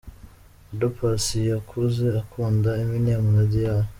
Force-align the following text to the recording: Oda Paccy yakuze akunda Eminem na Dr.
Oda 0.71 0.87
Paccy 0.97 1.39
yakuze 1.53 2.05
akunda 2.21 2.69
Eminem 2.83 3.23
na 3.35 3.43
Dr. 3.51 3.83